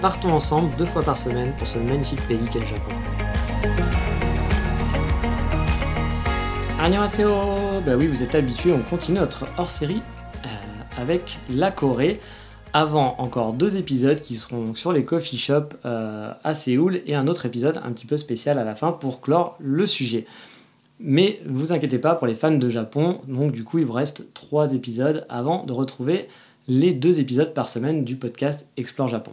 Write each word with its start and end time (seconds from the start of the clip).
partons 0.00 0.32
ensemble 0.32 0.74
deux 0.76 0.86
fois 0.86 1.02
par 1.02 1.16
semaine 1.16 1.52
pour 1.58 1.68
ce 1.68 1.78
magnifique 1.78 2.26
pays 2.26 2.38
qu'est 2.50 2.60
le 2.60 2.66
Japon. 2.66 2.92
Annyeonghaseyo 6.80 7.80
Bah 7.84 7.96
oui, 7.96 8.06
vous 8.06 8.22
êtes 8.22 8.34
habitués, 8.34 8.72
on 8.72 8.80
continue 8.80 9.18
notre 9.18 9.44
hors-série 9.58 10.00
euh, 10.44 10.48
avec 10.96 11.38
la 11.50 11.70
Corée. 11.70 12.20
Avant 12.72 13.16
encore 13.18 13.52
deux 13.52 13.76
épisodes 13.76 14.20
qui 14.20 14.36
seront 14.36 14.74
sur 14.76 14.92
les 14.92 15.04
coffee 15.04 15.38
shops 15.38 15.76
euh, 15.84 16.32
à 16.44 16.54
Séoul 16.54 17.02
et 17.04 17.16
un 17.16 17.26
autre 17.26 17.44
épisode 17.44 17.80
un 17.84 17.90
petit 17.90 18.06
peu 18.06 18.16
spécial 18.16 18.58
à 18.58 18.64
la 18.64 18.76
fin 18.76 18.92
pour 18.92 19.20
clore 19.20 19.56
le 19.58 19.86
sujet. 19.86 20.24
Mais 21.00 21.40
vous 21.46 21.72
inquiétez 21.72 21.98
pas 21.98 22.14
pour 22.14 22.28
les 22.28 22.34
fans 22.34 22.52
de 22.52 22.68
Japon, 22.68 23.18
donc 23.26 23.52
du 23.52 23.64
coup 23.64 23.78
il 23.78 23.86
vous 23.86 23.92
reste 23.92 24.32
trois 24.34 24.72
épisodes 24.72 25.26
avant 25.28 25.64
de 25.64 25.72
retrouver 25.72 26.28
les 26.68 26.92
deux 26.92 27.18
épisodes 27.18 27.52
par 27.52 27.68
semaine 27.68 28.04
du 28.04 28.14
podcast 28.14 28.68
Explore 28.76 29.08
Japon. 29.08 29.32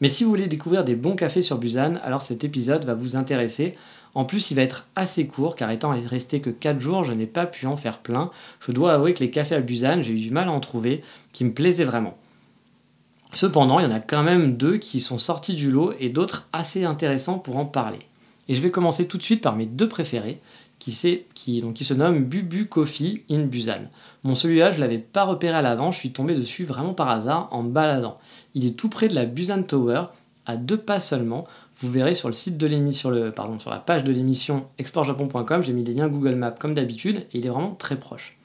Mais 0.00 0.08
si 0.08 0.24
vous 0.24 0.30
voulez 0.30 0.46
découvrir 0.46 0.84
des 0.84 0.94
bons 0.94 1.16
cafés 1.16 1.42
sur 1.42 1.58
Busan, 1.58 1.94
alors 2.02 2.22
cet 2.22 2.44
épisode 2.44 2.84
va 2.84 2.94
vous 2.94 3.16
intéresser. 3.16 3.74
En 4.14 4.24
plus, 4.24 4.50
il 4.50 4.54
va 4.54 4.62
être 4.62 4.86
assez 4.96 5.26
court 5.26 5.56
car 5.56 5.70
étant 5.70 5.90
resté 5.90 6.40
que 6.40 6.50
4 6.50 6.80
jours, 6.80 7.04
je 7.04 7.12
n'ai 7.12 7.26
pas 7.26 7.46
pu 7.46 7.66
en 7.66 7.76
faire 7.76 7.98
plein. 7.98 8.30
Je 8.60 8.72
dois 8.72 8.94
avouer 8.94 9.14
que 9.14 9.20
les 9.20 9.30
cafés 9.30 9.56
à 9.56 9.60
Busan, 9.60 10.02
j'ai 10.02 10.12
eu 10.12 10.20
du 10.20 10.30
mal 10.30 10.48
à 10.48 10.52
en 10.52 10.60
trouver 10.60 11.02
qui 11.32 11.44
me 11.44 11.52
plaisaient 11.52 11.84
vraiment. 11.84 12.16
Cependant, 13.32 13.78
il 13.78 13.84
y 13.84 13.86
en 13.86 13.92
a 13.92 14.00
quand 14.00 14.22
même 14.22 14.56
deux 14.56 14.78
qui 14.78 15.00
sont 15.00 15.18
sortis 15.18 15.54
du 15.54 15.70
lot 15.70 15.92
et 15.98 16.08
d'autres 16.08 16.48
assez 16.52 16.84
intéressants 16.84 17.38
pour 17.38 17.56
en 17.56 17.66
parler. 17.66 17.98
Et 18.48 18.54
je 18.54 18.62
vais 18.62 18.70
commencer 18.70 19.06
tout 19.06 19.18
de 19.18 19.22
suite 19.22 19.42
par 19.42 19.56
mes 19.56 19.66
deux 19.66 19.88
préférés, 19.88 20.40
qui, 20.78 20.92
se 20.92 21.94
nomme 21.94 22.24
Bubu 22.24 22.66
Coffee 22.66 23.22
in 23.30 23.44
Busan. 23.44 23.90
Mon 24.24 24.34
celui-là, 24.34 24.72
je 24.72 24.80
l'avais 24.80 24.98
pas 24.98 25.24
repéré 25.24 25.56
à 25.56 25.62
l'avant, 25.62 25.92
je 25.92 25.98
suis 25.98 26.12
tombé 26.12 26.34
dessus 26.34 26.64
vraiment 26.64 26.94
par 26.94 27.08
hasard 27.08 27.48
en 27.50 27.62
baladant. 27.62 28.18
Il 28.54 28.66
est 28.66 28.78
tout 28.78 28.88
près 28.88 29.08
de 29.08 29.14
la 29.14 29.24
Busan 29.24 29.62
Tower, 29.62 30.04
à 30.46 30.56
deux 30.56 30.78
pas 30.78 31.00
seulement. 31.00 31.44
Vous 31.80 31.90
verrez 31.90 32.14
sur 32.14 32.28
le 32.28 32.34
site 32.34 32.56
de 32.56 32.66
l'émission, 32.66 33.10
sur 33.58 33.70
la 33.70 33.78
page 33.78 34.04
de 34.04 34.12
l'émission 34.12 34.66
exportjapon.com, 34.78 35.62
j'ai 35.62 35.72
mis 35.72 35.84
les 35.84 35.94
liens 35.94 36.08
Google 36.08 36.34
Maps 36.34 36.50
comme 36.50 36.74
d'habitude, 36.74 37.26
et 37.32 37.38
il 37.38 37.46
est 37.46 37.50
vraiment 37.50 37.74
très 37.74 37.96
proche. 37.96 38.38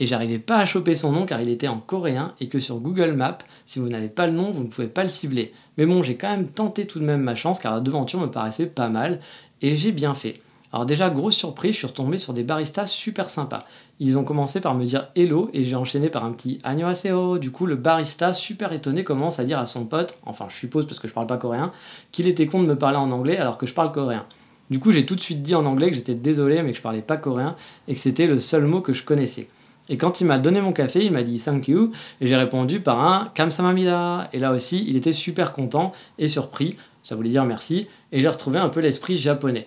Et 0.00 0.06
j'arrivais 0.06 0.38
pas 0.38 0.56
à 0.56 0.64
choper 0.64 0.94
son 0.94 1.12
nom 1.12 1.26
car 1.26 1.42
il 1.42 1.50
était 1.50 1.68
en 1.68 1.78
coréen 1.78 2.34
et 2.40 2.48
que 2.48 2.58
sur 2.58 2.80
Google 2.80 3.12
Maps, 3.12 3.36
si 3.66 3.78
vous 3.78 3.88
n'avez 3.88 4.08
pas 4.08 4.26
le 4.26 4.32
nom, 4.32 4.50
vous 4.50 4.62
ne 4.62 4.68
pouvez 4.68 4.88
pas 4.88 5.02
le 5.02 5.10
cibler. 5.10 5.52
Mais 5.76 5.84
bon, 5.84 6.02
j'ai 6.02 6.16
quand 6.16 6.30
même 6.30 6.48
tenté 6.48 6.86
tout 6.86 6.98
de 6.98 7.04
même 7.04 7.20
ma 7.20 7.34
chance 7.34 7.60
car 7.60 7.74
la 7.74 7.80
devanture 7.80 8.18
me 8.18 8.30
paraissait 8.30 8.66
pas 8.66 8.88
mal 8.88 9.20
et 9.60 9.76
j'ai 9.76 9.92
bien 9.92 10.14
fait. 10.14 10.40
Alors 10.72 10.86
déjà, 10.86 11.10
grosse 11.10 11.34
surprise, 11.34 11.72
je 11.72 11.78
suis 11.78 11.86
retombé 11.88 12.16
sur 12.16 12.32
des 12.32 12.44
baristas 12.44 12.86
super 12.86 13.28
sympas. 13.28 13.64
Ils 13.98 14.16
ont 14.18 14.22
commencé 14.22 14.60
par 14.60 14.76
me 14.76 14.84
dire 14.84 15.08
hello 15.16 15.50
et 15.52 15.64
j'ai 15.64 15.74
enchaîné 15.74 16.10
par 16.10 16.24
un 16.24 16.30
petit 16.30 16.60
annyeonghaseyo. 16.62 17.38
Du 17.38 17.50
coup, 17.50 17.66
le 17.66 17.74
barista, 17.74 18.32
super 18.32 18.72
étonné, 18.72 19.02
commence 19.02 19.40
à 19.40 19.44
dire 19.44 19.58
à 19.58 19.66
son 19.66 19.84
pote, 19.84 20.16
enfin 20.24 20.46
je 20.48 20.54
suppose 20.54 20.86
parce 20.86 21.00
que 21.00 21.08
je 21.08 21.12
parle 21.12 21.26
pas 21.26 21.38
coréen, 21.38 21.72
qu'il 22.12 22.28
était 22.28 22.46
con 22.46 22.62
de 22.62 22.68
me 22.68 22.78
parler 22.78 22.98
en 22.98 23.10
anglais 23.10 23.36
alors 23.36 23.58
que 23.58 23.66
je 23.66 23.74
parle 23.74 23.90
coréen. 23.90 24.24
Du 24.70 24.78
coup, 24.78 24.92
j'ai 24.92 25.04
tout 25.04 25.16
de 25.16 25.20
suite 25.20 25.42
dit 25.42 25.56
en 25.56 25.66
anglais 25.66 25.90
que 25.90 25.96
j'étais 25.96 26.14
désolé 26.14 26.62
mais 26.62 26.70
que 26.70 26.76
je 26.76 26.82
parlais 26.82 27.02
pas 27.02 27.16
coréen 27.16 27.56
et 27.88 27.94
que 27.94 28.00
c'était 28.00 28.28
le 28.28 28.38
seul 28.38 28.64
mot 28.64 28.80
que 28.80 28.92
je 28.92 29.02
connaissais. 29.02 29.48
Et 29.88 29.96
quand 29.96 30.20
il 30.20 30.28
m'a 30.28 30.38
donné 30.38 30.60
mon 30.60 30.72
café, 30.72 31.04
il 31.04 31.10
m'a 31.10 31.24
dit 31.24 31.40
thank 31.40 31.66
you 31.66 31.90
et 32.20 32.28
j'ai 32.28 32.36
répondu 32.36 32.78
par 32.78 33.00
un 33.00 33.28
kamsamamida. 33.34 34.28
Et 34.32 34.38
là 34.38 34.52
aussi, 34.52 34.84
il 34.86 34.94
était 34.94 35.12
super 35.12 35.52
content 35.52 35.92
et 36.16 36.28
surpris, 36.28 36.76
ça 37.02 37.16
voulait 37.16 37.30
dire 37.30 37.44
merci, 37.44 37.88
et 38.12 38.20
j'ai 38.20 38.28
retrouvé 38.28 38.60
un 38.60 38.68
peu 38.68 38.78
l'esprit 38.78 39.18
japonais. 39.18 39.66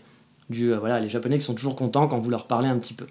Euh, 0.52 0.78
voilà, 0.80 1.00
les 1.00 1.10
Japonais 1.10 1.38
qui 1.38 1.46
sont 1.46 1.54
toujours 1.54 1.76
contents 1.76 2.08
quand 2.08 2.20
vous 2.20 2.30
leur 2.30 2.48
parlez 2.48 2.68
un 2.68 2.78
petit 2.78 2.94
peu. 2.94 3.08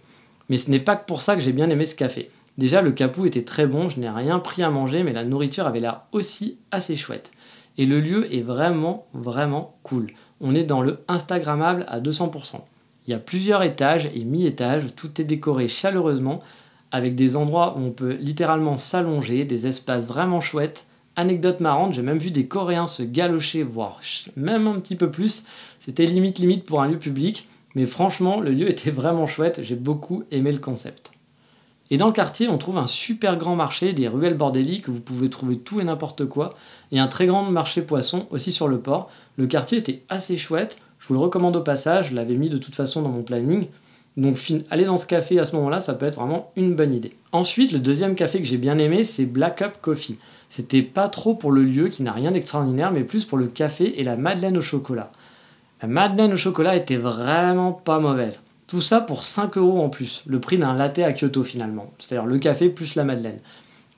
Mais 0.48 0.56
ce 0.56 0.70
n'est 0.70 0.80
pas 0.80 0.96
que 0.96 1.06
pour 1.06 1.22
ça 1.22 1.34
que 1.34 1.40
j'ai 1.40 1.52
bien 1.52 1.70
aimé 1.70 1.84
ce 1.84 1.94
café. 1.94 2.30
Déjà, 2.58 2.82
le 2.82 2.92
capou 2.92 3.24
était 3.24 3.44
très 3.44 3.66
bon, 3.66 3.88
je 3.88 4.00
n'ai 4.00 4.10
rien 4.10 4.38
pris 4.38 4.62
à 4.62 4.70
manger, 4.70 5.02
mais 5.02 5.12
la 5.12 5.24
nourriture 5.24 5.66
avait 5.66 5.80
l'air 5.80 6.02
aussi 6.12 6.58
assez 6.70 6.96
chouette. 6.96 7.30
Et 7.78 7.86
le 7.86 8.00
lieu 8.00 8.32
est 8.34 8.42
vraiment, 8.42 9.06
vraiment 9.14 9.78
cool. 9.82 10.08
On 10.40 10.54
est 10.54 10.64
dans 10.64 10.82
le 10.82 11.00
Instagrammable 11.08 11.86
à 11.88 12.00
200%. 12.00 12.60
Il 13.06 13.10
y 13.10 13.14
a 13.14 13.18
plusieurs 13.18 13.62
étages 13.62 14.10
et 14.14 14.24
mi-étages, 14.24 14.94
tout 14.94 15.20
est 15.20 15.24
décoré 15.24 15.66
chaleureusement, 15.68 16.42
avec 16.90 17.14
des 17.14 17.36
endroits 17.36 17.74
où 17.76 17.80
on 17.80 17.90
peut 17.90 18.16
littéralement 18.20 18.76
s'allonger, 18.76 19.44
des 19.46 19.66
espaces 19.66 20.06
vraiment 20.06 20.40
chouettes, 20.40 20.86
Anecdote 21.14 21.60
marrante, 21.60 21.92
j'ai 21.92 22.02
même 22.02 22.18
vu 22.18 22.30
des 22.30 22.46
Coréens 22.46 22.86
se 22.86 23.02
galocher, 23.02 23.62
voire 23.62 24.00
même 24.36 24.66
un 24.66 24.80
petit 24.80 24.96
peu 24.96 25.10
plus. 25.10 25.44
C'était 25.78 26.06
limite 26.06 26.38
limite 26.38 26.64
pour 26.64 26.80
un 26.80 26.88
lieu 26.88 26.98
public, 26.98 27.48
mais 27.74 27.84
franchement, 27.84 28.40
le 28.40 28.50
lieu 28.50 28.68
était 28.70 28.90
vraiment 28.90 29.26
chouette, 29.26 29.60
j'ai 29.62 29.76
beaucoup 29.76 30.24
aimé 30.30 30.52
le 30.52 30.58
concept. 30.58 31.12
Et 31.90 31.98
dans 31.98 32.06
le 32.06 32.14
quartier, 32.14 32.48
on 32.48 32.56
trouve 32.56 32.78
un 32.78 32.86
super 32.86 33.36
grand 33.36 33.54
marché, 33.54 33.92
des 33.92 34.08
ruelles 34.08 34.36
bordéliques 34.36 34.88
où 34.88 34.92
vous 34.94 35.00
pouvez 35.00 35.28
trouver 35.28 35.58
tout 35.58 35.80
et 35.80 35.84
n'importe 35.84 36.24
quoi, 36.24 36.54
et 36.90 36.98
un 36.98 37.08
très 37.08 37.26
grand 37.26 37.42
marché 37.42 37.82
poisson 37.82 38.26
aussi 38.30 38.50
sur 38.50 38.66
le 38.66 38.80
port. 38.80 39.10
Le 39.36 39.46
quartier 39.46 39.76
était 39.76 40.02
assez 40.08 40.38
chouette, 40.38 40.78
je 40.98 41.08
vous 41.08 41.14
le 41.14 41.20
recommande 41.20 41.56
au 41.56 41.60
passage, 41.60 42.08
je 42.08 42.14
l'avais 42.14 42.36
mis 42.36 42.48
de 42.48 42.56
toute 42.56 42.74
façon 42.74 43.02
dans 43.02 43.10
mon 43.10 43.22
planning. 43.22 43.66
Donc 44.16 44.36
aller 44.70 44.84
dans 44.84 44.96
ce 44.96 45.06
café 45.06 45.38
à 45.38 45.44
ce 45.44 45.56
moment-là, 45.56 45.80
ça 45.80 45.94
peut 45.94 46.06
être 46.06 46.18
vraiment 46.18 46.52
une 46.56 46.74
bonne 46.74 46.92
idée. 46.92 47.14
Ensuite, 47.32 47.72
le 47.72 47.78
deuxième 47.78 48.14
café 48.14 48.38
que 48.38 48.44
j'ai 48.44 48.58
bien 48.58 48.78
aimé, 48.78 49.04
c'est 49.04 49.24
Black 49.24 49.62
Up 49.62 49.76
Coffee. 49.80 50.18
C'était 50.48 50.82
pas 50.82 51.08
trop 51.08 51.34
pour 51.34 51.50
le 51.50 51.62
lieu 51.62 51.88
qui 51.88 52.02
n'a 52.02 52.12
rien 52.12 52.30
d'extraordinaire, 52.30 52.92
mais 52.92 53.04
plus 53.04 53.24
pour 53.24 53.38
le 53.38 53.46
café 53.46 53.98
et 53.98 54.04
la 54.04 54.16
madeleine 54.16 54.58
au 54.58 54.62
chocolat. 54.62 55.10
La 55.80 55.88
madeleine 55.88 56.34
au 56.34 56.36
chocolat 56.36 56.76
était 56.76 56.96
vraiment 56.96 57.72
pas 57.72 57.98
mauvaise. 57.98 58.44
Tout 58.66 58.82
ça 58.82 59.00
pour 59.00 59.24
5 59.24 59.56
euros 59.56 59.82
en 59.82 59.88
plus, 59.88 60.22
le 60.26 60.40
prix 60.40 60.58
d'un 60.58 60.74
latte 60.74 60.98
à 60.98 61.12
Kyoto 61.12 61.42
finalement, 61.42 61.90
c'est-à-dire 61.98 62.26
le 62.26 62.38
café 62.38 62.68
plus 62.68 62.94
la 62.94 63.04
madeleine. 63.04 63.38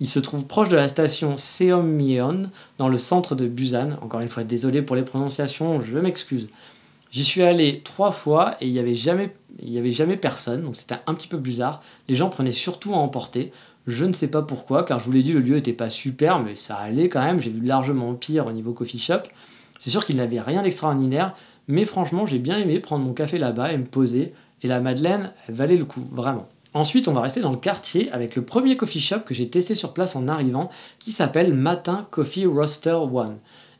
Il 0.00 0.08
se 0.08 0.19
trouve 0.19 0.47
proche 0.47 0.69
de 0.69 0.76
la 0.76 0.88
station 0.88 1.36
Seommyeon, 1.36 2.50
dans 2.78 2.88
le 2.88 2.98
centre 2.98 3.34
de 3.34 3.47
Busan. 3.47 3.91
Encore 4.03 4.20
une 4.20 4.28
fois, 4.28 4.42
désolé 4.42 4.82
pour 4.82 4.97
les 4.97 5.03
prononciations, 5.03 5.80
je 5.80 5.98
m'excuse. 5.98 6.48
J'y 7.12 7.22
suis 7.22 7.42
allé 7.42 7.80
trois 7.84 8.10
fois 8.10 8.56
et 8.60 8.66
il 8.66 8.72
n'y 8.72 8.80
avait 8.80 8.97
jamais, 8.97 9.32
il 9.59 9.72
y 9.72 9.78
avait 9.78 9.92
jamais 9.92 10.16
personne, 10.16 10.62
donc 10.62 10.76
c'était 10.76 10.97
un 11.06 11.15
petit 11.15 11.28
peu 11.28 11.37
bizarre. 11.37 11.82
Les 12.09 12.15
gens 12.15 12.28
prenaient 12.28 12.53
surtout 12.53 12.94
à 12.94 12.98
emporter. 12.98 13.53
Je 13.87 14.04
ne 14.04 14.12
sais 14.12 14.28
pas 14.28 14.42
pourquoi, 14.42 14.84
car 14.84 14.98
je 14.98 15.04
vous 15.04 15.12
l'ai 15.12 15.22
dit, 15.22 15.32
le 15.32 15.41
lieu 15.41 15.56
n'était 15.56 15.72
pas 15.72 15.91
super, 15.91 16.41
mais 16.41 16.56
ça 16.56 16.76
allait 16.76 17.09
quand 17.09 17.22
même. 17.22 17.41
J'ai 17.41 17.50
vu 17.50 17.65
largement 17.65 18.15
pire 18.15 18.47
au 18.47 18.53
niveau 18.53 18.72
coffee 18.72 18.98
shop. 18.98 19.22
C'est 19.78 19.91
sûr 19.91 20.04
qu'il 20.04 20.16
n'avait 20.16 20.41
rien 20.41 20.62
d'extraordinaire, 20.62 21.34
mais 21.69 21.84
franchement, 21.84 22.26
j'ai 22.26 22.38
bien 22.38 22.59
aimé 22.59 22.80
prendre 22.80 23.04
mon 23.04 23.12
café 23.12 23.39
là-bas 23.39 23.72
et 23.72 23.78
me 23.78 23.84
poser. 23.84 24.33
Et 24.62 24.68
la 24.68 24.80
Madeleine, 24.80 25.33
elle 25.47 25.54
valait 25.54 25.77
le 25.77 25.84
coup, 25.84 26.03
vraiment. 26.10 26.48
Ensuite, 26.72 27.06
on 27.06 27.12
va 27.12 27.21
rester 27.21 27.41
dans 27.41 27.53
le 27.53 27.59
quartier 27.59 28.10
avec 28.10 28.34
le 28.34 28.42
premier 28.42 28.77
coffee 28.77 29.01
shop 29.01 29.21
que 29.21 29.34
j'ai 29.34 29.48
testé 29.48 29.74
sur 29.74 29.92
place 29.92 30.16
en 30.16 30.27
arrivant, 30.27 30.71
qui 30.98 31.12
s'appelle 31.12 31.53
Matin 31.53 32.09
Coffee 32.10 32.47
Roaster 32.47 32.95
One. 32.95 33.36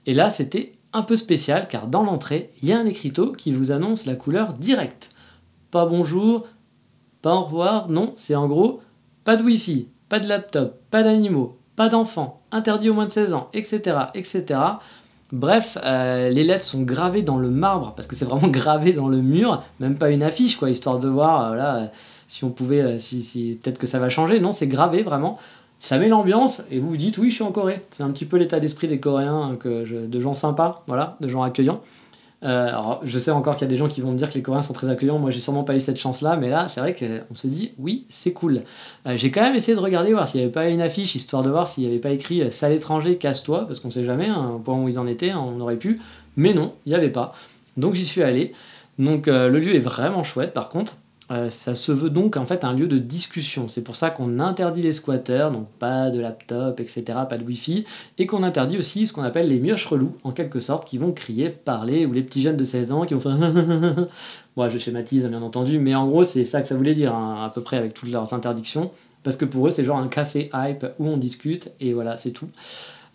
Et 0.07 0.15
là, 0.15 0.31
c'était 0.31 0.73
un 0.93 1.03
peu 1.03 1.17
spécial, 1.17 1.67
car 1.69 1.89
dans 1.89 2.05
l'entrée, 2.05 2.51
il 2.63 2.69
y 2.69 2.73
a 2.73 2.79
un 2.79 2.87
écriteau 2.87 3.33
qui 3.33 3.51
vous 3.51 3.73
annonce 3.73 4.07
la 4.07 4.15
couleur 4.15 4.53
directe. 4.53 5.11
Pas 5.75 5.87
bonjour, 5.87 6.47
pas 7.21 7.35
au 7.35 7.41
revoir, 7.41 7.89
non, 7.89 8.13
c'est 8.15 8.37
en 8.37 8.47
gros 8.47 8.81
pas 9.25 9.35
de 9.35 9.43
Wi-Fi, 9.43 9.89
pas 10.09 10.21
de 10.21 10.29
laptop, 10.29 10.81
pas 10.93 11.03
d'animaux, 11.03 11.59
pas 11.75 11.89
d'enfants, 11.89 12.43
interdit 12.53 12.91
au 12.91 12.95
moins 12.95 13.07
de 13.07 13.11
16 13.11 13.35
ans, 13.35 13.49
etc. 13.55 13.97
etc. 14.15 14.61
Bref, 15.33 15.77
euh, 15.83 16.31
les 16.31 16.45
lettres 16.45 16.63
sont 16.63 16.83
gravées 16.83 17.23
dans 17.23 17.39
le 17.39 17.51
marbre, 17.51 17.93
parce 17.97 18.07
que 18.07 18.15
c'est 18.15 18.25
vraiment 18.25 18.47
gravé 18.53 18.93
dans 18.93 19.09
le 19.09 19.21
mur, 19.21 19.65
même 19.81 19.97
pas 19.97 20.13
une 20.13 20.23
affiche, 20.23 20.59
quoi, 20.59 20.71
histoire 20.71 21.01
de 21.01 21.09
voir, 21.09 21.51
euh, 21.51 21.57
euh, 21.57 21.87
si 22.29 22.45
on 22.45 22.51
pouvait, 22.51 23.01
si, 23.01 23.59
peut-être 23.61 23.79
que 23.79 23.89
ça 23.89 23.99
va 23.99 24.09
changer. 24.09 24.39
Non, 24.39 24.53
c'est 24.53 24.69
gravé 24.69 25.03
vraiment. 25.03 25.39
Ça 25.81 25.99
met 25.99 26.07
l'ambiance, 26.07 26.63
et 26.71 26.79
vous 26.79 26.91
vous 26.91 26.97
dites, 26.97 27.19
oui, 27.19 27.31
je 27.31 27.35
suis 27.35 27.45
en 27.45 27.51
Corée. 27.51 27.85
C'est 27.91 28.05
un 28.05 28.11
petit 28.13 28.27
peu 28.27 28.37
l'état 28.37 28.61
d'esprit 28.61 28.87
des 28.87 29.01
Coréens, 29.01 29.59
de 29.65 30.21
gens 30.21 30.35
sympas, 30.35 30.85
voilà, 30.87 31.17
de 31.21 31.27
gens 31.27 31.43
accueillants. 31.43 31.81
Euh, 32.43 32.69
alors, 32.69 33.01
je 33.05 33.19
sais 33.19 33.31
encore 33.31 33.57
qu'il 33.57 33.67
y 33.67 33.69
a 33.69 33.71
des 33.71 33.77
gens 33.77 33.89
qui 33.89 34.01
vont 34.01 34.13
me 34.13 34.17
dire 34.17 34.29
que 34.29 34.35
les 34.35 34.43
Coréens 34.43 34.63
sont 34.63 34.73
très 34.73 34.89
accueillants. 34.89 35.19
Moi, 35.19 35.31
j'ai 35.31 35.41
sûrement 35.41 35.65
pas 35.65 35.75
eu 35.75 35.81
cette 35.81 35.97
chance-là, 35.97 36.37
mais 36.37 36.51
là, 36.51 36.69
c'est 36.69 36.81
vrai 36.81 36.95
qu'on 36.95 37.35
se 37.35 37.47
dit, 37.47 37.73
oui, 37.79 38.05
c'est 38.09 38.33
cool. 38.33 38.63
Euh, 39.07 39.17
j'ai 39.17 39.31
quand 39.31 39.43
même 39.43 39.55
essayé 39.55 39.75
de 39.75 39.81
regarder, 39.81 40.13
voir 40.13 40.29
s'il 40.29 40.41
n'y 40.41 40.45
avait 40.45 40.53
pas 40.53 40.69
une 40.69 40.83
affiche, 40.83 41.15
histoire 41.15 41.43
de 41.43 41.51
voir 41.51 41.69
s'il 41.69 41.85
n'y 41.85 41.91
avait 41.91 42.01
pas 42.01 42.11
écrit 42.11 42.43
euh, 42.43 42.51
Salle 42.51 42.73
étranger, 42.73 43.17
casse-toi, 43.17 43.67
parce 43.67 43.81
qu'on 43.81 43.91
sait 43.91 44.05
jamais, 44.05 44.29
hein, 44.29 44.53
au 44.57 44.59
point 44.59 44.81
où 44.81 44.89
ils 44.89 44.99
en 44.99 45.07
étaient, 45.07 45.31
hein, 45.31 45.43
on 45.45 45.61
aurait 45.61 45.77
pu. 45.77 46.01
Mais 46.37 46.53
non, 46.53 46.75
il 46.85 46.91
n'y 46.91 46.97
avait 46.97 47.11
pas. 47.11 47.35
Donc, 47.77 47.95
j'y 47.95 48.05
suis 48.05 48.23
allé. 48.23 48.53
Donc, 48.99 49.27
le 49.27 49.59
lieu 49.59 49.75
est 49.75 49.81
vraiment 49.81 50.23
chouette, 50.23 50.53
par 50.53 50.69
contre. 50.69 50.99
Euh, 51.31 51.49
ça 51.49 51.75
se 51.75 51.91
veut 51.91 52.11
donc 52.11 52.37
en 52.37 52.45
fait 52.45 52.65
un 52.65 52.75
lieu 52.75 52.87
de 52.87 52.99
discussion. 52.99 53.69
C'est 53.69 53.83
pour 53.83 53.97
ça 53.97 54.11
qu'on 54.11 54.41
interdit 54.41 54.83
les 54.83 54.93
squatteurs, 54.93 55.51
donc 55.51 55.69
pas 55.79 56.11
de 56.11 56.21
laptop, 56.21 56.81
etc., 56.81 57.03
pas 57.29 57.39
de 57.39 57.45
wifi, 57.45 57.85
et 58.19 58.27
qu'on 58.27 58.43
interdit 58.43 58.77
aussi 58.77 59.07
ce 59.07 59.13
qu'on 59.13 59.23
appelle 59.23 59.49
les 59.49 59.59
mioches 59.59 59.87
relous, 59.87 60.17
en 60.23 60.33
quelque 60.33 60.61
sorte, 60.61 60.87
qui 60.87 60.99
vont 60.99 61.13
crier, 61.13 61.49
parler, 61.49 62.05
ou 62.05 62.13
les 62.13 62.23
petits 62.23 62.43
jeunes 62.43 62.57
de 62.57 62.65
16 62.65 62.93
ans 62.93 63.07
qui 63.07 63.15
vont 63.15 63.21
faire. 63.21 63.37
Moi, 64.57 64.69
je 64.69 64.79
schématise 64.79 65.27
bien 65.27 65.43
entendu, 65.43 65.79
mais 65.79 65.95
en 65.95 66.07
gros, 66.07 66.25
c'est 66.25 66.45
ça 66.45 66.61
que 66.61 66.69
ça 66.69 66.77
voulait 66.77 66.95
dire, 66.95 67.15
hein, 67.15 67.45
à 67.45 67.51
peu 67.51 67.63
près 67.63 67.79
avec 67.79 67.95
toutes 67.95 68.11
leurs 68.11 68.35
interdictions, 68.35 68.91
parce 69.23 69.37
que 69.37 69.47
pour 69.47 69.67
eux, 69.67 69.71
c'est 69.71 69.85
genre 69.85 69.99
un 69.99 70.09
café 70.09 70.51
hype 70.53 70.87
où 70.99 71.09
on 71.09 71.17
discute, 71.17 71.73
et 71.81 71.95
voilà, 71.95 72.19
c'est 72.19 72.33
tout. 72.33 72.49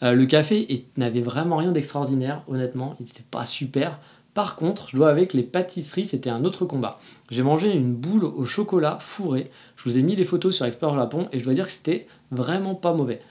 Euh, 0.01 0.13
le 0.13 0.25
café 0.25 0.85
n'avait 0.97 1.21
vraiment 1.21 1.57
rien 1.57 1.71
d'extraordinaire, 1.71 2.41
honnêtement, 2.47 2.95
il 3.00 3.06
n'était 3.06 3.23
pas 3.29 3.45
super. 3.45 4.00
Par 4.33 4.55
contre, 4.55 4.89
je 4.89 4.95
dois 4.95 5.13
que 5.25 5.35
les 5.35 5.43
pâtisseries, 5.43 6.05
c'était 6.05 6.29
un 6.29 6.45
autre 6.45 6.65
combat. 6.65 6.99
J'ai 7.29 7.43
mangé 7.43 7.71
une 7.73 7.93
boule 7.93 8.25
au 8.25 8.45
chocolat 8.45 8.97
fourré. 9.01 9.49
Je 9.75 9.83
vous 9.83 9.97
ai 9.97 10.01
mis 10.01 10.15
des 10.15 10.23
photos 10.23 10.55
sur 10.55 10.65
Expert 10.65 10.93
Japon 10.93 11.27
et 11.31 11.39
je 11.39 11.43
dois 11.43 11.53
dire 11.53 11.65
que 11.65 11.71
c'était 11.71 12.07
vraiment 12.31 12.75
pas 12.75 12.93
mauvais. 12.93 13.21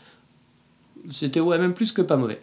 C'était 1.10 1.40
ouais, 1.40 1.58
même 1.58 1.74
plus 1.74 1.92
que 1.92 2.02
pas 2.02 2.16
mauvais. 2.16 2.40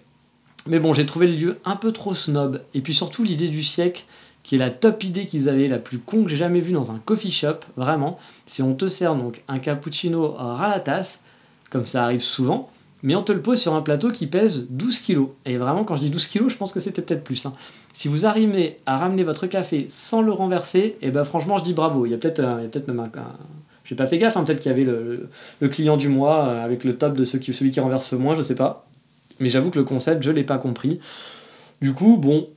Mais 0.67 0.79
bon, 0.79 0.93
j'ai 0.93 1.05
trouvé 1.05 1.27
le 1.27 1.35
lieu 1.35 1.59
un 1.65 1.75
peu 1.75 1.91
trop 1.91 2.15
snob. 2.15 2.61
Et 2.73 2.81
puis 2.81 2.93
surtout 2.93 3.23
l'idée 3.23 3.49
du 3.49 3.61
siècle, 3.61 4.05
qui 4.41 4.55
est 4.55 4.59
la 4.59 4.71
top 4.71 5.03
idée 5.03 5.25
qu'ils 5.25 5.49
avaient, 5.49 5.67
la 5.67 5.79
plus 5.79 5.99
con 5.99 6.23
que 6.23 6.29
j'ai 6.29 6.37
jamais 6.37 6.61
vue 6.61 6.73
dans 6.73 6.91
un 6.91 6.99
coffee 6.99 7.31
shop, 7.31 7.59
vraiment. 7.77 8.17
Si 8.45 8.61
on 8.61 8.73
te 8.73 8.87
sert 8.87 9.15
donc 9.15 9.43
un 9.47 9.59
cappuccino 9.59 10.37
à 10.37 10.69
la 10.71 10.79
tasse, 10.79 11.23
comme 11.69 11.85
ça 11.85 12.03
arrive 12.03 12.21
souvent, 12.21 12.69
mais 13.05 13.15
on 13.15 13.21
te 13.21 13.31
le 13.31 13.39
pose 13.39 13.61
sur 13.61 13.75
un 13.75 13.83
plateau 13.83 14.09
qui 14.09 14.25
pèse 14.25 14.65
12 14.71 14.97
kg. 14.97 15.27
Et 15.45 15.57
vraiment, 15.57 15.83
quand 15.83 15.95
je 15.95 16.01
dis 16.01 16.09
12 16.09 16.25
kg, 16.25 16.49
je 16.49 16.57
pense 16.57 16.73
que 16.73 16.79
c'était 16.79 17.03
peut-être 17.03 17.23
plus. 17.23 17.45
Hein. 17.45 17.53
Si 17.93 18.07
vous 18.07 18.25
arrivez 18.25 18.79
à 18.87 18.97
ramener 18.97 19.23
votre 19.23 19.45
café 19.45 19.85
sans 19.89 20.23
le 20.23 20.31
renverser, 20.31 20.79
et 20.79 20.97
eh 21.03 21.11
ben 21.11 21.23
franchement, 21.23 21.59
je 21.59 21.63
dis 21.63 21.73
bravo. 21.73 22.07
Il 22.07 22.11
y 22.11 22.15
a 22.15 22.17
peut-être 22.17 22.39
euh, 22.39 22.67
peut 22.67 22.81
même 22.87 22.99
un. 22.99 23.11
J'ai 23.83 23.93
pas 23.93 24.07
fait 24.07 24.17
gaffe, 24.17 24.37
hein, 24.37 24.43
peut-être 24.43 24.59
qu'il 24.59 24.71
y 24.71 24.73
avait 24.73 24.83
le, 24.83 25.29
client 25.69 25.97
du 25.97 26.09
mois 26.09 26.47
euh, 26.47 26.65
avec 26.65 26.83
le 26.83 26.97
top 26.97 27.15
de 27.15 27.23
celui 27.23 27.69
qui 27.69 27.79
renverse 27.79 28.13
moins, 28.13 28.33
je 28.33 28.41
sais 28.41 28.55
pas. 28.55 28.87
Mais 29.39 29.49
j'avoue 29.49 29.69
que 29.69 29.77
le 29.77 29.85
concept, 29.85 30.23
je 30.23 30.31
l'ai 30.31 30.43
pas 30.43 30.57
compris. 30.57 30.99
Du 31.81 31.93
coup, 31.93 32.17
bon, 32.17 32.49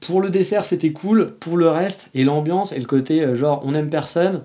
pour 0.00 0.22
le 0.22 0.30
dessert, 0.30 0.64
c'était 0.64 0.92
cool. 0.92 1.32
Pour 1.38 1.58
le 1.58 1.68
reste, 1.68 2.08
et 2.14 2.24
l'ambiance, 2.24 2.72
et 2.72 2.78
le 2.78 2.86
côté 2.86 3.22
euh, 3.22 3.36
genre 3.36 3.60
on 3.62 3.74
aime 3.74 3.90
personne, 3.90 4.44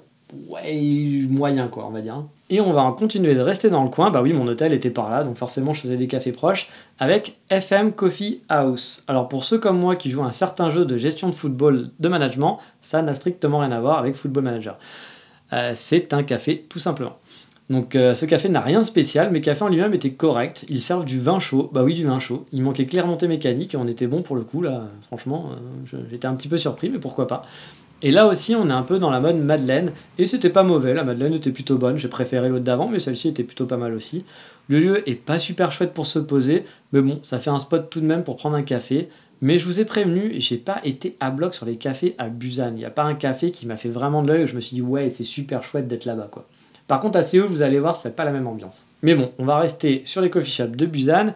ouais, 0.50 1.26
moyen 1.30 1.70
quoi, 1.70 1.88
on 1.88 1.92
va 1.92 2.02
dire. 2.02 2.16
Hein. 2.16 2.28
Et 2.50 2.62
on 2.62 2.72
va 2.72 2.96
continuer 2.98 3.36
de 3.36 3.42
rester 3.42 3.70
dans 3.70 3.84
le 3.84 3.90
coin. 3.90 4.10
Bah 4.10 4.22
oui, 4.22 4.32
mon 4.32 4.48
hôtel 4.48 4.74
était 4.74 4.90
par 4.90 5.10
là, 5.10 5.24
donc 5.24 5.36
forcément 5.36 5.74
je 5.74 5.82
faisais 5.82 5.98
des 5.98 6.08
cafés 6.08 6.32
proches 6.32 6.70
avec 6.98 7.38
FM 7.50 7.92
Coffee 7.92 8.42
House. 8.48 9.04
Alors 9.08 9.28
pour 9.28 9.44
ceux 9.44 9.58
comme 9.58 9.78
moi 9.78 9.98
qui 9.98 10.10
jouent 10.10 10.24
un 10.24 10.32
certain 10.32 10.70
jeu 10.70 10.86
de 10.86 10.96
gestion 10.98 11.30
de 11.30 11.36
football 11.36 11.90
de 12.00 12.08
management, 12.08 12.60
ça 12.80 13.02
n'a 13.02 13.14
strictement 13.14 13.60
rien 13.60 13.72
à 13.72 13.82
voir 13.82 13.98
avec 13.98 14.16
Football 14.16 14.46
Manager. 14.46 14.78
Euh, 15.52 15.74
c'est 15.76 16.14
un 16.14 16.24
café 16.24 16.66
tout 16.70 16.80
simplement. 16.80 17.18
Donc 17.70 17.96
euh, 17.96 18.14
ce 18.14 18.26
café 18.26 18.48
n'a 18.48 18.62
rien 18.62 18.80
de 18.80 18.86
spécial, 18.86 19.28
mais 19.32 19.40
le 19.40 19.44
café 19.44 19.64
en 19.64 19.68
lui-même 19.68 19.94
était 19.94 20.12
correct. 20.12 20.66
Ils 20.70 20.80
servent 20.80 21.04
du 21.04 21.20
vin 21.20 21.40
chaud, 21.40 21.70
bah 21.74 21.84
oui 21.84 21.96
du 21.96 22.06
vin 22.06 22.20
chaud. 22.20 22.46
Il 22.54 22.64
manquait 22.64 22.86
clairement 22.86 23.14
montée 23.14 23.28
mécanique 23.28 23.74
et 23.74 23.78
on 23.78 23.88
était 23.88 24.08
bon 24.08 24.22
pour 24.22 24.38
le 24.38 24.44
coup 24.44 24.62
là. 24.62 24.84
Franchement, 25.08 25.52
euh, 25.52 25.98
j'étais 26.10 26.28
un 26.28 26.36
petit 26.36 26.48
peu 26.48 26.58
surpris, 26.58 26.90
mais 26.90 27.00
pourquoi 27.00 27.28
pas. 27.28 27.44
Et 28.04 28.12
là 28.12 28.28
aussi, 28.28 28.56
on 28.56 28.70
est 28.70 28.74
un 28.74 28.84
peu 28.84 29.00
dans 29.00 29.10
la 29.10 29.20
mode 29.20 29.38
Madeleine, 29.38 29.92
et 30.18 30.28
c'était 30.28 30.52
pas 30.52 30.64
mauvais, 30.64 30.94
la 30.94 31.04
Madeleine 31.04 31.34
était 31.34 31.52
plutôt 31.52 31.78
bonne, 31.78 31.98
j'ai 31.98 32.08
préféré 32.08 32.48
l'autre 32.50 32.64
d'avant, 32.64 32.88
mais 32.88 33.00
celle-ci 33.00 33.30
était 33.30 33.44
plutôt 33.44 33.66
pas 33.66 33.78
mal 33.78 33.94
aussi. 33.94 34.24
Le 34.68 34.80
lieu 34.80 35.10
est 35.10 35.16
pas 35.16 35.40
super 35.40 35.72
chouette 35.72 35.94
pour 35.94 36.06
se 36.06 36.20
poser, 36.20 36.64
mais 36.92 37.02
bon, 37.02 37.20
ça 37.24 37.40
fait 37.40 37.50
un 37.50 37.60
spot 37.60 37.90
tout 37.90 38.02
de 38.02 38.06
même 38.06 38.24
pour 38.24 38.36
prendre 38.36 38.56
un 38.56 38.64
café. 38.64 39.10
Mais 39.42 39.58
je 39.58 39.66
vous 39.66 39.80
ai 39.80 39.86
prévenu, 39.86 40.34
j'ai 40.40 40.58
pas 40.58 40.82
été 40.84 41.16
à 41.20 41.30
bloc 41.30 41.54
sur 41.54 41.66
les 41.66 41.76
cafés 41.76 42.16
à 42.18 42.28
Busan. 42.28 42.72
Il 42.72 42.80
n'y 42.80 42.86
a 42.86 42.90
pas 42.90 43.04
un 43.04 43.14
café 43.14 43.52
qui 43.52 43.68
m'a 43.68 43.76
fait 43.76 43.90
vraiment 43.90 44.24
de 44.24 44.28
l'œil 44.28 44.44
où 44.44 44.48
je 44.48 44.56
me 44.56 44.60
suis 44.60 44.76
dit 44.76 44.82
ouais, 44.82 45.10
c'est 45.10 45.24
super 45.24 45.64
chouette 45.64 45.88
d'être 45.88 46.06
là-bas 46.06 46.28
quoi. 46.32 46.48
Par 46.88 47.02
contre, 47.02 47.20
à 47.20 47.24
Séoul, 47.24 47.48
vous 47.48 47.62
allez 47.62 47.80
voir, 47.80 47.98
c'est 47.98 48.16
pas 48.16 48.26
la 48.26 48.32
même 48.32 48.48
ambiance. 48.48 48.88
Mais 49.04 49.14
bon, 49.14 49.32
on 49.38 49.46
va 49.46 49.58
rester 49.58 50.02
sur 50.06 50.22
les 50.22 50.30
coffee 50.30 50.52
shops 50.52 50.76
de 50.76 50.86
Busan 50.86 51.34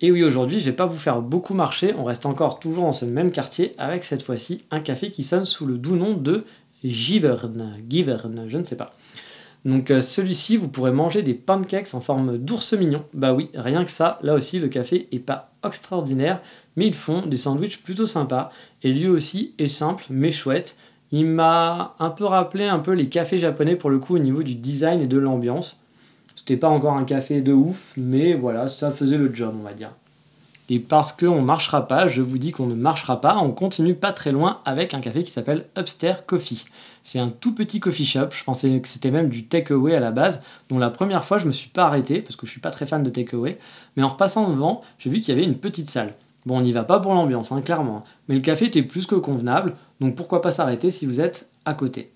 et 0.00 0.10
oui, 0.12 0.22
aujourd'hui, 0.24 0.60
je 0.60 0.66
vais 0.66 0.76
pas 0.76 0.86
vous 0.86 0.98
faire 0.98 1.22
beaucoup 1.22 1.54
marcher, 1.54 1.94
on 1.96 2.04
reste 2.04 2.26
encore 2.26 2.60
toujours 2.60 2.84
dans 2.84 2.92
ce 2.92 3.06
même 3.06 3.32
quartier 3.32 3.72
avec 3.78 4.04
cette 4.04 4.22
fois-ci 4.22 4.64
un 4.70 4.80
café 4.80 5.10
qui 5.10 5.22
sonne 5.22 5.46
sous 5.46 5.64
le 5.64 5.78
doux 5.78 5.96
nom 5.96 6.14
de 6.14 6.44
Givern, 6.84 7.76
Givern, 7.88 8.44
je 8.46 8.58
ne 8.58 8.64
sais 8.64 8.76
pas. 8.76 8.92
Donc 9.64 9.90
euh, 9.90 10.00
celui-ci, 10.00 10.56
vous 10.56 10.68
pourrez 10.68 10.92
manger 10.92 11.22
des 11.22 11.34
pancakes 11.34 11.94
en 11.94 12.00
forme 12.00 12.38
d'ours 12.38 12.74
mignon. 12.74 13.04
Bah 13.14 13.32
oui, 13.32 13.50
rien 13.54 13.84
que 13.84 13.90
ça, 13.90 14.18
là 14.22 14.34
aussi 14.34 14.58
le 14.60 14.68
café 14.68 15.08
est 15.10 15.18
pas 15.18 15.50
extraordinaire, 15.64 16.40
mais 16.76 16.86
ils 16.86 16.94
font 16.94 17.26
des 17.26 17.36
sandwichs 17.36 17.82
plutôt 17.82 18.06
sympas 18.06 18.50
et 18.82 18.92
lui 18.92 19.08
aussi 19.08 19.54
est 19.58 19.68
simple 19.68 20.04
mais 20.10 20.30
chouette. 20.30 20.76
Il 21.10 21.26
m'a 21.26 21.96
un 21.98 22.10
peu 22.10 22.24
rappelé 22.24 22.64
un 22.64 22.78
peu 22.78 22.92
les 22.92 23.08
cafés 23.08 23.38
japonais 23.38 23.76
pour 23.76 23.90
le 23.90 23.98
coup 23.98 24.16
au 24.16 24.20
niveau 24.20 24.42
du 24.42 24.54
design 24.54 25.00
et 25.00 25.06
de 25.06 25.18
l'ambiance. 25.18 25.80
C'était 26.36 26.56
pas 26.56 26.68
encore 26.68 26.92
un 26.92 27.04
café 27.04 27.40
de 27.40 27.52
ouf, 27.52 27.94
mais 27.96 28.34
voilà, 28.34 28.68
ça 28.68 28.92
faisait 28.92 29.18
le 29.18 29.34
job, 29.34 29.54
on 29.58 29.64
va 29.64 29.72
dire. 29.72 29.90
Et 30.68 30.78
parce 30.78 31.12
qu'on 31.12 31.40
ne 31.40 31.46
marchera 31.46 31.88
pas, 31.88 32.08
je 32.08 32.20
vous 32.22 32.38
dis 32.38 32.50
qu'on 32.50 32.66
ne 32.66 32.74
marchera 32.74 33.20
pas, 33.20 33.36
on 33.36 33.52
continue 33.52 33.94
pas 33.94 34.12
très 34.12 34.32
loin 34.32 34.60
avec 34.64 34.94
un 34.94 35.00
café 35.00 35.22
qui 35.22 35.30
s'appelle 35.30 35.64
Upstairs 35.78 36.26
Coffee. 36.26 36.66
C'est 37.02 37.20
un 37.20 37.28
tout 37.28 37.54
petit 37.54 37.80
coffee 37.80 38.04
shop, 38.04 38.28
je 38.32 38.44
pensais 38.44 38.80
que 38.80 38.88
c'était 38.88 39.12
même 39.12 39.28
du 39.28 39.46
takeaway 39.46 39.94
à 39.94 40.00
la 40.00 40.10
base, 40.10 40.42
dont 40.68 40.78
la 40.78 40.90
première 40.90 41.24
fois 41.24 41.38
je 41.38 41.46
me 41.46 41.52
suis 41.52 41.70
pas 41.70 41.84
arrêté, 41.84 42.20
parce 42.20 42.36
que 42.36 42.46
je 42.46 42.50
suis 42.50 42.60
pas 42.60 42.70
très 42.70 42.84
fan 42.84 43.02
de 43.02 43.10
takeaway, 43.10 43.58
mais 43.96 44.02
en 44.02 44.08
repassant 44.08 44.50
devant, 44.50 44.82
j'ai 44.98 45.08
vu 45.08 45.20
qu'il 45.20 45.34
y 45.34 45.38
avait 45.38 45.46
une 45.46 45.58
petite 45.58 45.88
salle. 45.88 46.14
Bon, 46.46 46.58
on 46.58 46.60
n'y 46.60 46.72
va 46.72 46.84
pas 46.84 46.98
pour 46.98 47.14
l'ambiance, 47.14 47.52
hein, 47.52 47.62
clairement, 47.62 48.04
mais 48.28 48.34
le 48.34 48.40
café 48.40 48.66
était 48.66 48.82
plus 48.82 49.06
que 49.06 49.14
convenable, 49.14 49.74
donc 50.00 50.16
pourquoi 50.16 50.42
pas 50.42 50.50
s'arrêter 50.50 50.90
si 50.90 51.06
vous 51.06 51.20
êtes 51.20 51.48
à 51.64 51.74
côté. 51.74 52.12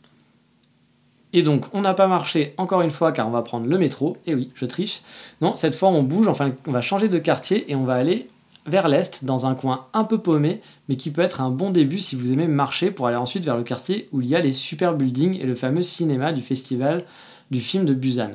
Et 1.33 1.43
donc, 1.43 1.67
on 1.73 1.81
n'a 1.81 1.95
pas 1.95 2.09
marché 2.09 2.55
encore 2.57 2.83
une 2.83 2.91
fois 2.91 3.13
car 3.13 3.29
on 3.29 3.31
va 3.31 3.43
prendre 3.43 3.69
le 3.69 3.79
métro. 3.79 4.17
Et 4.27 4.35
oui, 4.35 4.51
je 4.55 4.67
triche. 4.67 5.03
Non, 5.41 5.55
cette 5.55 5.77
fois, 5.77 5.91
on 5.91 6.03
bouge, 6.03 6.29
enfin, 6.29 6.51
on 6.67 6.73
va 6.73 6.81
changer 6.81 7.09
de 7.09 7.19
quartier 7.19 7.71
et 7.71 7.77
on 7.77 7.85
va 7.85 7.95
aller 7.95 8.29
vers 8.67 8.89
l'est, 8.89 9.25
dans 9.25 9.47
un 9.47 9.55
coin 9.55 9.87
un 9.95 10.05
peu 10.05 10.19
paumé, 10.19 10.61
mais 10.89 10.97
qui 10.97 11.11
peut 11.11 11.23
être 11.23 11.41
un 11.41 11.51
bon 11.51 11.71
début 11.71 11.99
si 11.99 12.15
vous 12.15 12.33
aimez 12.33 12.47
marcher 12.47 12.91
pour 12.91 13.07
aller 13.07 13.17
ensuite 13.17 13.45
vers 13.45 13.57
le 13.57 13.63
quartier 13.63 14.09
où 14.13 14.21
il 14.21 14.29
y 14.29 14.37
a 14.37 14.41
les 14.41 14.53
super 14.53 14.95
buildings 14.95 15.41
et 15.41 15.45
le 15.45 15.55
fameux 15.55 15.83
cinéma 15.83 16.33
du 16.33 16.43
festival 16.43 17.05
du 17.51 17.61
film 17.61 17.85
de 17.85 17.95
Busan. 17.95 18.33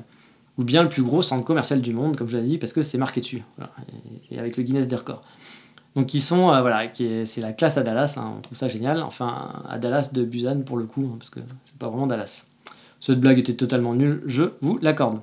Ou 0.57 0.63
bien 0.63 0.83
le 0.83 0.89
plus 0.89 1.03
gros 1.03 1.21
centre 1.21 1.43
commercial 1.43 1.81
du 1.81 1.93
monde, 1.93 2.15
comme 2.15 2.29
je 2.29 2.37
l'ai 2.37 2.43
dit, 2.43 2.57
parce 2.57 2.73
que 2.73 2.81
c'est 2.81 2.97
marqué 2.97 3.21
dessus, 3.21 3.43
et 4.31 4.39
avec 4.39 4.57
le 4.57 4.63
Guinness 4.63 4.87
des 4.87 4.95
records. 4.95 5.21
Donc 5.95 6.13
ils 6.13 6.21
sont, 6.21 6.53
euh, 6.53 6.61
voilà, 6.61 6.83
c'est 6.93 7.41
la 7.41 7.53
classe 7.53 7.77
à 7.77 7.83
Dallas, 7.83 8.15
hein, 8.17 8.33
on 8.37 8.41
trouve 8.41 8.57
ça 8.57 8.67
génial. 8.67 9.03
Enfin, 9.03 9.63
à 9.69 9.77
Dallas 9.77 10.09
de 10.11 10.23
Busan 10.23 10.61
pour 10.61 10.77
le 10.77 10.85
coup, 10.85 11.09
hein, 11.11 11.15
parce 11.19 11.29
que 11.29 11.39
c'est 11.63 11.77
pas 11.77 11.87
vraiment 11.87 12.07
Dallas. 12.07 12.45
Cette 13.05 13.19
blague 13.19 13.37
était 13.37 13.53
totalement 13.53 13.93
nulle, 13.93 14.23
je 14.25 14.45
vous 14.61 14.79
l'accorde. 14.81 15.19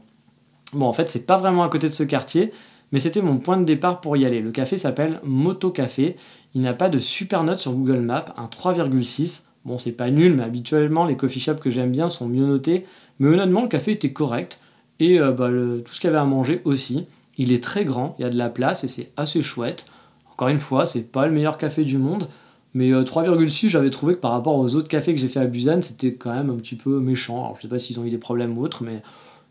Bon, 0.72 0.86
en 0.86 0.92
fait, 0.92 1.08
c'est 1.08 1.26
pas 1.26 1.36
vraiment 1.36 1.64
à 1.64 1.68
côté 1.68 1.88
de 1.88 1.92
ce 1.92 2.04
quartier, 2.04 2.52
mais 2.92 3.00
c'était 3.00 3.22
mon 3.22 3.38
point 3.38 3.56
de 3.56 3.64
départ 3.64 4.00
pour 4.00 4.16
y 4.16 4.24
aller. 4.24 4.40
Le 4.40 4.52
café 4.52 4.76
s'appelle 4.78 5.18
Moto 5.24 5.70
Café. 5.70 6.14
Il 6.54 6.60
n'a 6.60 6.74
pas 6.74 6.88
de 6.88 7.00
super 7.00 7.42
note 7.42 7.58
sur 7.58 7.72
Google 7.72 7.98
Maps, 7.98 8.26
un 8.36 8.46
3,6. 8.46 9.46
Bon, 9.64 9.78
c'est 9.78 9.96
pas 9.96 10.10
nul, 10.10 10.36
mais 10.36 10.44
habituellement, 10.44 11.06
les 11.06 11.16
coffee 11.16 11.40
shops 11.40 11.56
que 11.60 11.70
j'aime 11.70 11.90
bien 11.90 12.08
sont 12.08 12.28
mieux 12.28 12.46
notés. 12.46 12.86
Mais 13.18 13.26
honnêtement, 13.30 13.62
le 13.62 13.68
café 13.68 13.90
était 13.90 14.12
correct. 14.12 14.60
Et 15.00 15.18
euh, 15.18 15.32
bah, 15.32 15.48
tout 15.84 15.92
ce 15.92 15.98
qu'il 15.98 16.06
y 16.06 16.12
avait 16.12 16.22
à 16.22 16.24
manger 16.24 16.62
aussi. 16.64 17.06
Il 17.36 17.50
est 17.50 17.64
très 17.64 17.84
grand, 17.84 18.14
il 18.20 18.22
y 18.22 18.24
a 18.24 18.30
de 18.30 18.38
la 18.38 18.48
place 18.48 18.84
et 18.84 18.88
c'est 18.88 19.10
assez 19.16 19.42
chouette. 19.42 19.86
Encore 20.30 20.50
une 20.50 20.60
fois, 20.60 20.86
c'est 20.86 21.02
pas 21.02 21.26
le 21.26 21.32
meilleur 21.32 21.58
café 21.58 21.82
du 21.82 21.98
monde, 21.98 22.28
mais 22.74 22.90
3,6, 22.90 23.66
euh, 23.66 23.68
j'avais 23.68 23.90
trouvé 23.90 24.14
que 24.14 24.20
par 24.20 24.32
rapport 24.32 24.56
aux 24.56 24.74
autres 24.74 24.88
cafés 24.88 25.12
que 25.12 25.20
j'ai 25.20 25.28
fait 25.28 25.40
à 25.40 25.46
Busan, 25.46 25.82
c'était 25.82 26.14
quand 26.14 26.32
même 26.32 26.50
un 26.50 26.56
petit 26.56 26.76
peu 26.76 27.00
méchant. 27.00 27.44
Alors 27.44 27.56
je 27.56 27.62
sais 27.62 27.68
pas 27.68 27.78
s'ils 27.78 28.00
ont 28.00 28.04
eu 28.04 28.10
des 28.10 28.18
problèmes 28.18 28.56
ou 28.56 28.62
autre, 28.62 28.82
mais 28.82 29.02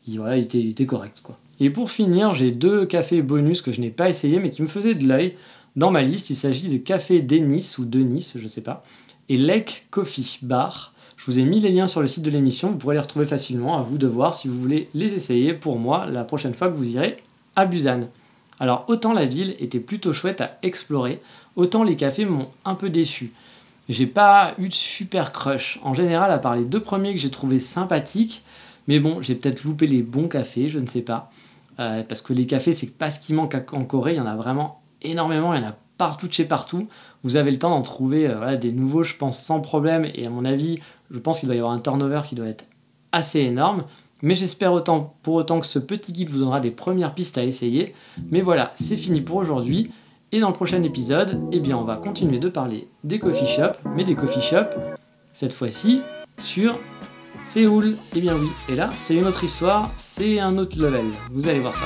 il, 0.08 0.18
voilà, 0.18 0.38
il, 0.38 0.44
était, 0.44 0.86
correct. 0.86 1.22
Quoi. 1.24 1.38
Et 1.60 1.70
pour 1.70 1.92
finir, 1.92 2.34
j'ai 2.34 2.52
deux 2.52 2.86
cafés 2.86 3.22
bonus 3.22 3.62
que 3.62 3.72
je 3.72 3.82
n'ai 3.82 3.92
pas 3.92 4.10
essayé, 4.10 4.40
mais 4.40 4.50
qui 4.50 4.62
me 4.62 4.68
faisaient 4.68 4.96
de 4.96 5.08
l'œil. 5.08 5.36
Dans 5.76 5.92
ma 5.92 6.02
liste, 6.02 6.30
il 6.30 6.36
s'agit 6.36 6.68
de 6.68 6.78
Café 6.78 7.22
Denis 7.22 7.76
ou 7.80 7.86
Denis, 7.86 8.34
je 8.36 8.48
sais 8.48 8.62
pas, 8.62 8.84
et 9.30 9.38
Lake 9.38 9.88
Coffee 9.90 10.40
Bar. 10.42 10.94
Je 11.16 11.26
vous 11.28 11.40
ai 11.40 11.44
mis 11.44 11.62
les 11.62 11.70
liens 11.70 11.88
sur 11.88 12.02
le 12.02 12.08
site 12.08 12.24
de 12.24 12.32
l'émission, 12.32 12.72
vous 12.72 12.78
pourrez 12.78 12.96
les 12.96 13.02
retrouver 13.02 13.26
facilement, 13.26 13.78
à 13.78 13.82
vous 13.82 13.98
de 13.98 14.08
voir 14.08 14.36
si 14.36 14.48
vous 14.48 14.60
voulez 14.60 14.90
les 14.94 15.14
essayer 15.14 15.54
pour 15.54 15.78
moi 15.78 16.08
la 16.08 16.24
prochaine 16.24 16.56
fois 16.56 16.68
que 16.68 16.76
vous 16.76 16.96
irez 16.96 17.18
à 17.56 17.66
Busan. 17.66 18.02
Alors 18.60 18.86
autant 18.88 19.14
la 19.14 19.26
ville 19.26 19.56
était 19.60 19.80
plutôt 19.80 20.14
chouette 20.14 20.42
à 20.42 20.58
explorer, 20.62 21.22
autant 21.56 21.84
les 21.84 21.96
cafés 21.96 22.26
m'ont 22.26 22.50
un 22.66 22.76
peu 22.76 22.90
déçu. 22.90 23.34
J'ai 23.90 24.08
pas 24.08 24.54
eu 24.58 24.70
de 24.70 24.74
super 24.74 25.32
crush. 25.32 25.80
En 25.84 25.94
général, 25.94 26.32
à 26.32 26.38
part 26.38 26.56
les 26.56 26.66
deux 26.66 26.80
premiers 26.80 27.14
que 27.14 27.20
j'ai 27.20 27.32
trouvé 27.32 27.60
sympathiques, 27.60 28.44
mais 28.88 29.00
bon, 29.00 29.22
j'ai 29.22 29.36
peut-être 29.36 29.64
loupé 29.64 29.88
les 29.88 30.02
bons 30.02 30.28
cafés, 30.28 30.70
je 30.70 30.80
ne 30.80 30.88
sais 30.88 31.02
pas. 31.02 31.32
Euh, 31.80 32.04
parce 32.04 32.22
que 32.22 32.34
les 32.34 32.46
cafés, 32.46 32.74
c'est 32.74 32.98
pas 32.98 33.10
ce 33.10 33.20
qui 33.20 33.34
manque 33.34 33.56
en 33.72 33.84
Corée, 33.84 34.14
il 34.14 34.18
y 34.18 34.22
en 34.22 34.28
a 34.28 34.36
vraiment 34.36 34.82
énormément, 35.02 35.54
il 35.54 35.62
y 35.62 35.66
en 35.66 35.70
a 35.70 35.76
partout 35.98 36.28
de 36.28 36.34
chez 36.34 36.46
partout. 36.46 36.88
Vous 37.24 37.36
avez 37.36 37.52
le 37.52 37.60
temps 37.60 37.70
d'en 37.70 37.82
trouver 37.82 38.28
euh, 38.28 38.56
des 38.56 38.72
nouveaux, 38.72 39.04
je 39.04 39.16
pense, 39.16 39.42
sans 39.42 39.60
problème. 39.62 40.10
Et 40.16 40.26
à 40.26 40.30
mon 40.30 40.46
avis, 40.46 40.80
je 41.12 41.20
pense 41.20 41.40
qu'il 41.40 41.48
doit 41.48 41.56
y 41.56 41.60
avoir 41.60 41.74
un 41.74 41.80
turnover 41.80 42.22
qui 42.28 42.36
doit 42.36 42.48
être 42.48 42.66
assez 43.12 43.40
énorme. 43.40 43.84
Mais 44.22 44.36
j'espère 44.36 44.72
pour 45.24 45.34
autant 45.34 45.60
que 45.60 45.66
ce 45.66 45.80
petit 45.80 46.12
guide 46.12 46.30
vous 46.30 46.40
donnera 46.40 46.60
des 46.60 46.72
premières 46.72 47.14
pistes 47.14 47.38
à 47.38 47.44
essayer. 47.44 47.94
Mais 48.30 48.42
voilà, 48.42 48.72
c'est 48.76 48.98
fini 48.98 49.22
pour 49.22 49.38
aujourd'hui. 49.38 49.92
Et 50.34 50.40
dans 50.40 50.48
le 50.48 50.54
prochain 50.54 50.82
épisode, 50.82 51.42
eh 51.52 51.74
on 51.74 51.84
va 51.84 51.98
continuer 51.98 52.40
de 52.40 52.48
parler 52.48 52.88
des 53.04 53.20
coffee 53.20 53.48
shops, 53.48 53.78
mais 53.98 54.06
des 54.06 54.16
coffee 54.16 54.40
shops, 54.40 54.78
cette 55.34 55.54
fois-ci, 55.54 56.02
sur 56.38 56.80
Séoul. 57.44 57.98
Eh 58.16 58.22
bien 58.22 58.36
oui, 58.36 58.48
et 58.70 58.76
là, 58.76 58.90
c'est 58.96 59.16
une 59.16 59.26
autre 59.26 59.44
histoire, 59.44 59.92
c'est 59.98 60.40
un 60.40 60.58
autre 60.58 60.80
level. 60.80 61.06
Vous 61.32 61.50
allez 61.50 61.60
voir 61.60 61.76
ça. 61.76 61.86